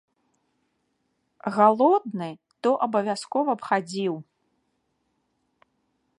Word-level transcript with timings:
Галодны 1.59 2.29
то 2.65 2.69
абавязкова 2.87 3.51
б 3.61 3.69
хадзіў. 3.69 4.15